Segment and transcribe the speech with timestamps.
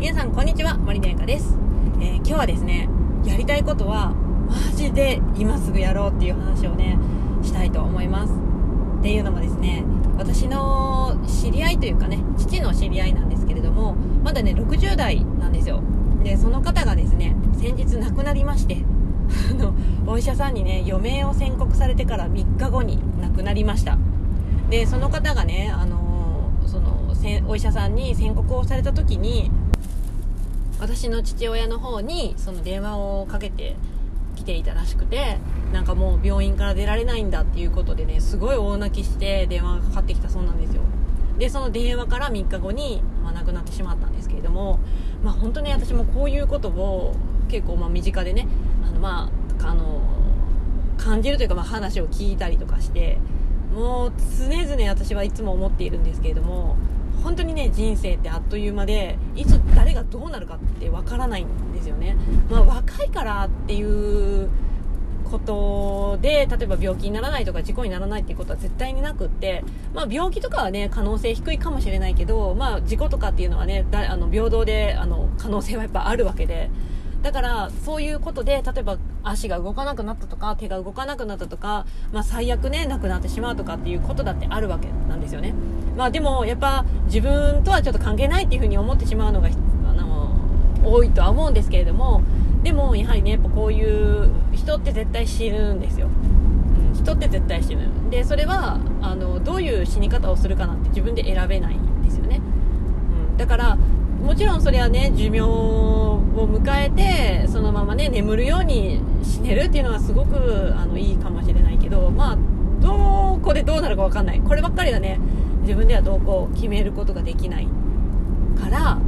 [0.00, 1.58] 皆さんこんにちは森のやかです、
[2.00, 2.88] えー、今日はですね
[3.22, 4.14] やりたいことは
[4.48, 6.96] マジで今すぐやろうっていう話をね
[7.42, 8.32] したいと思います。
[8.32, 9.84] っていうのもですね
[10.16, 13.94] 私の知り合いというかね父の知り合いなんですけれども
[14.24, 15.82] まだね60代なんですよ。
[16.24, 18.82] でその方がですね先日亡くなりまして
[19.50, 19.74] あの
[20.06, 23.98] お医者さんにね余命を宣告されてから3日後に亡くなりました。
[24.70, 26.96] でその方がねあのその
[27.46, 29.50] お医者さんに宣告をされた時に
[30.80, 33.76] 私の父親の方にその電話をかけて
[34.34, 35.38] きていたらしくて
[35.72, 40.82] なんかもう病院から出られないんだっていうことでねすごい大泣きして電話がかかってきたそうなんですよ。
[41.38, 44.78] でその電話から3日後に、まあ、亡くなってしまったんですけれども
[45.22, 47.14] まあ本当ね私もこういうことを
[47.48, 48.46] 結構ま身近でね
[48.86, 49.30] あのま
[49.62, 50.02] ああの
[50.98, 53.18] 感じるというかま話を聞いたりとかして
[53.74, 56.76] もう常々私はいつも思っているんですけれども
[57.22, 62.16] 本当にね人生ってあっという間でいつ誰がどうなるかってわからないんですよね、
[62.50, 63.82] まあ、若いからってい
[64.44, 64.48] う
[65.30, 69.62] ことで例えば病気にならないとか事故にならないっていうことは絶対になくって、
[69.94, 76.70] まあ、病気とかはね可能性低いかもしれないけど、まあ、事故とかっていうのはねだあの平等であの可能性はやっぱあるわけで。
[77.22, 85.54] だからそういうことで例えば足が動かなくなったとか手が動かなくなったとか、まあ、最悪ねなくなってしまうとかっていうことだってあるわけなんですよね、
[85.96, 90.34] まあ、でもやっぱ自分とはちょっと関係ないっていうふうに思ってしまうのがあの
[90.82, 92.22] 多いとは思うんですけれども
[92.62, 97.88] でもやはりねやっぱこういう人って絶対死ぬんですよ、うん、人って絶対死ぬ。
[98.10, 102.40] でそれはあのどういう死に方をするかなんて自分で選べないんですよね、
[103.30, 105.40] うん、だからもちろんそれはね寿命
[106.36, 112.38] を迎えてそのままね眠るように死ねるっていうのはすごくあのいいかもしれないけどまあ
[112.80, 114.40] どこでどうなるか分かんない。
[114.40, 115.18] こればっかりはね。
[115.62, 117.68] 自分ではどうこう決めることができない
[118.58, 118.98] から。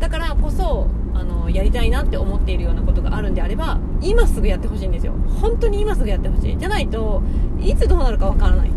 [0.00, 5.12] だからこそあのやりたいなって思っているようなことがあるんであれば今すぐやってほしいんですよ。
[5.40, 6.58] 本当に今すぐやってほしい。
[6.58, 7.22] じゃないと
[7.60, 8.70] いつどうなるか分からない。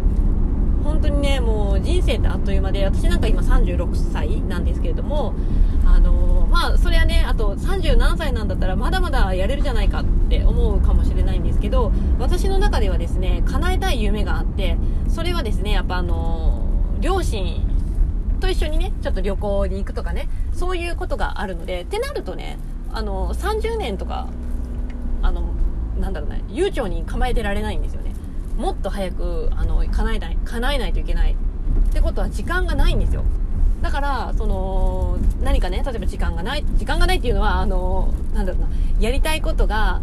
[0.88, 5.36] 本当にねもう人生ってあっという間で私なんか今36歳なんですけれども
[5.86, 14.78] あのまあそれはねあと30何歳なんだったらまだまだやれるじゃないかって思うかもしれないんですけど私の中ではですね叶えたい夢があって
[15.09, 16.66] それはですねやっぱあの
[17.02, 17.62] 両親
[18.40, 22.58] と一緒にねちょっと旅行に行くとかねそういうことがあるのでってなるとね
[22.94, 24.30] あの30年とか
[25.22, 25.54] あの
[26.00, 28.06] なんだろうね悠長に構えてられないんですよね。
[28.57, 31.34] もっと早くあの叶えない叶えないといけない。
[31.34, 33.23] ってことは時間がないんですよ。
[33.81, 38.68] だからその何かね例えば時間がない時間がないっていうのはあのなんだろうな
[39.00, 40.01] やりたいことが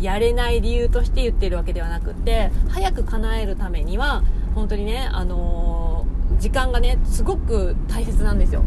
[0.00, 4.22] やれない理由として言ってるわけではなくって早く叶えるためには
[4.54, 6.06] 本当にねあの
[6.38, 8.62] 時間がねすごく大切なんですよ。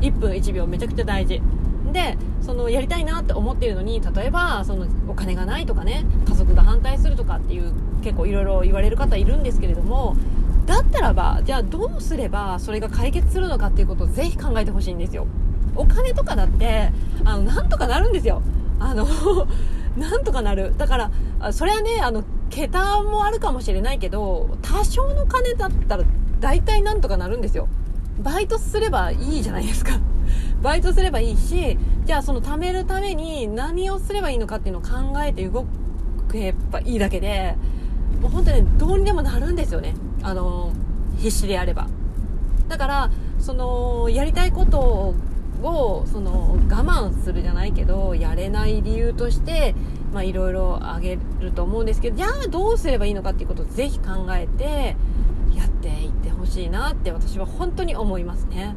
[0.00, 1.40] 1分1秒めちゃくちゃ大事。
[1.92, 7.72] でそのやりたいなって思っているのに例えばそのお金がないとかね家族が反対するとかっていう
[8.02, 10.16] 結構いろいろ言われる方いるんですけれども
[10.66, 15.26] だったらばじゃあどうすればそれが解決するのかっていうことをぜひ考えてほしいんですよ。
[15.74, 16.90] お金とかだって
[17.24, 18.42] あのなんとかなるんですよ。
[18.78, 19.06] あの
[19.96, 20.74] なんとかなる。
[20.76, 21.10] だか
[21.40, 26.04] らそれはねあの桁もあるかもしれないけど多少の金だったら
[26.40, 27.68] 大体なんとかなるんですよ。
[28.22, 29.98] バイトすればいいじゃないですか。
[30.62, 35.64] バイトすればいいしじゃあその貯めるために何をすればいいのかっていうのを考えて動
[36.30, 37.56] けばいいだけで
[38.20, 39.94] もう本当にどうにでもなるんですよね。
[40.22, 40.72] あの
[41.16, 41.86] 必死でやれば。
[42.68, 45.14] だからそのやりたいこと
[45.62, 49.74] をその我慢するじゃないけどやれない理由として
[50.22, 54.96] いろいろ挙げると思うんですけどじゃあどうすればいいのかっていうことをぜひ考えて
[55.78, 58.74] っていってほしいなって私は本当に思いますね。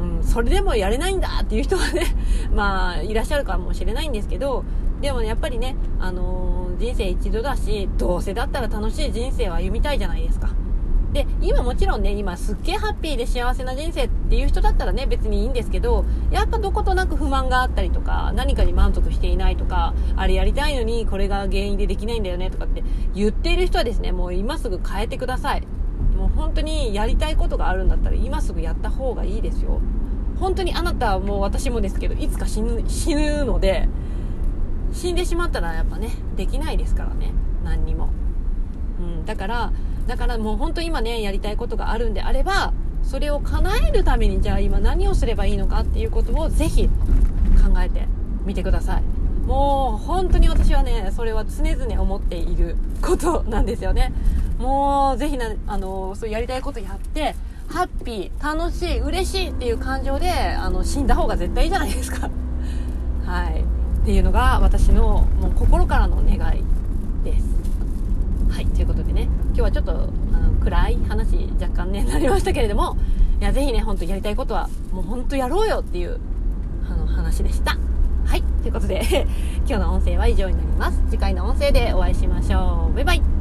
[0.00, 2.02] うん、それでもやれないんだっていう人はね、
[2.54, 4.64] まあ、いらっしゃるかもしれないんですけど、
[5.00, 10.50] でもやっぱりね、あのー、人生一度だし、どうせだったら楽しい人生を歩みたいじゃないですか。
[11.12, 22.82] で、今もちろんね、今すっげえハッピーで幸せな人生っていう人だったらね、別にいいんですけど、やっぱどことなく不満があったりとか、何かに満足していないとか、あれやりたいのにこれが原因でできないんだよねとかって
[23.14, 25.62] 言っている人はですね、もう今すぐ変えてください。
[26.16, 29.80] もう本当にやりたいことがあるんだったら今すぐやった方がいいですよ。
[30.38, 33.88] 本当にあなたはもう私もですけどいつか死ぬ死ぬので
[34.92, 37.32] 死んでしまったらやっぱねできないですからね。
[37.64, 38.10] 何にも、
[39.00, 39.72] うん、だから
[40.06, 42.72] だからもう本当今ねやりたいことがあるんであれば
[43.02, 46.90] それを叶えるためにじゃあ今何をすればいいのかっていうことをぜひ考
[47.78, 48.06] えて
[48.44, 49.23] みてください。
[49.46, 54.12] もう本当に私はねそれは常々思っていることなんですよね。
[54.58, 57.34] もうぜひなあのそうやりたいことやって
[57.68, 62.30] ハッピー楽しい嬉しいっていう感情であの死んだ方が絶対いいじゃないですか。
[63.26, 63.60] はい。
[63.60, 66.62] っていうのが私のもう心からの願い
[67.24, 67.46] です。
[68.50, 68.66] はい。
[68.66, 72.96] ということでね今日はちょっとあの暗い話若干ねなりましたけれども
[73.40, 76.18] いやぜひね本当やりたいことはもう本当やろうよっていう
[76.90, 77.76] あの話でした。
[78.26, 78.42] はい。
[78.62, 79.26] ということで
[79.68, 81.02] 今日の音声は以上になります。
[81.10, 82.94] 次回の音声でお会いしましょう。
[82.94, 83.33] バイバイ。